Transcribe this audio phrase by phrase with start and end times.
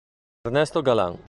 [0.45, 1.13] Ernesto Galán